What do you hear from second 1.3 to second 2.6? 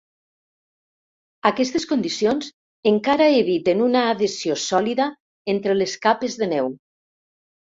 Aquestes condicions